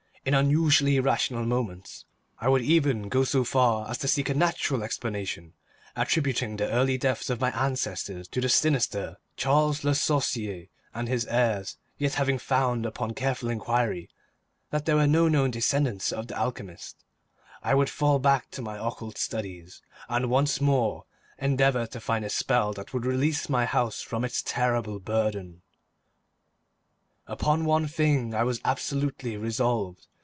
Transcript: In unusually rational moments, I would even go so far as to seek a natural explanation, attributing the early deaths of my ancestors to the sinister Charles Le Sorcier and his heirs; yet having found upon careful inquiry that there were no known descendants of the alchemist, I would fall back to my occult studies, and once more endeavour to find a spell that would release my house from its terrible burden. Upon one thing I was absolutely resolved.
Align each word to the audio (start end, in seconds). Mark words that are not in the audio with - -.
In 0.23 0.35
unusually 0.35 0.99
rational 0.99 1.45
moments, 1.47 2.05
I 2.37 2.47
would 2.47 2.61
even 2.61 3.09
go 3.09 3.23
so 3.23 3.43
far 3.43 3.89
as 3.89 3.97
to 3.97 4.07
seek 4.07 4.29
a 4.29 4.35
natural 4.35 4.83
explanation, 4.83 5.53
attributing 5.95 6.55
the 6.57 6.69
early 6.69 6.95
deaths 6.95 7.31
of 7.31 7.41
my 7.41 7.49
ancestors 7.59 8.27
to 8.27 8.39
the 8.39 8.47
sinister 8.47 9.17
Charles 9.35 9.83
Le 9.83 9.93
Sorcier 9.95 10.67
and 10.93 11.07
his 11.07 11.25
heirs; 11.25 11.77
yet 11.97 12.13
having 12.13 12.37
found 12.37 12.85
upon 12.85 13.15
careful 13.15 13.49
inquiry 13.49 14.11
that 14.69 14.85
there 14.85 14.95
were 14.97 15.07
no 15.07 15.27
known 15.27 15.49
descendants 15.49 16.11
of 16.11 16.27
the 16.27 16.37
alchemist, 16.37 17.03
I 17.63 17.73
would 17.73 17.89
fall 17.89 18.19
back 18.19 18.51
to 18.51 18.61
my 18.61 18.77
occult 18.77 19.17
studies, 19.17 19.81
and 20.07 20.29
once 20.29 20.61
more 20.61 21.05
endeavour 21.39 21.87
to 21.87 21.99
find 21.99 22.23
a 22.23 22.29
spell 22.29 22.73
that 22.73 22.93
would 22.93 23.07
release 23.07 23.49
my 23.49 23.65
house 23.65 24.03
from 24.03 24.23
its 24.23 24.43
terrible 24.43 24.99
burden. 24.99 25.63
Upon 27.25 27.65
one 27.65 27.87
thing 27.87 28.35
I 28.35 28.43
was 28.43 28.61
absolutely 28.63 29.35
resolved. 29.35 30.05